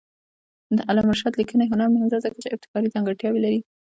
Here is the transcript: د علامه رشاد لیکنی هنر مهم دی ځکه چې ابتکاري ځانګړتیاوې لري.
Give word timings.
د 0.77 0.79
علامه 0.89 1.11
رشاد 1.15 1.33
لیکنی 1.41 1.65
هنر 1.71 1.87
مهم 1.93 2.07
دی 2.09 2.19
ځکه 2.25 2.37
چې 2.43 2.47
ابتکاري 2.55 2.93
ځانګړتیاوې 2.93 3.39
لري. 3.45 3.59